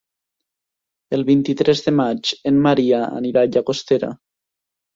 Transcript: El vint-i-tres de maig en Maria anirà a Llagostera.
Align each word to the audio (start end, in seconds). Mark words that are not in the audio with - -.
El 1.17 1.25
vint-i-tres 1.27 1.85
de 1.89 1.93
maig 1.99 2.33
en 2.53 2.59
Maria 2.69 3.05
anirà 3.21 3.47
a 3.47 3.53
Llagostera. 3.53 4.13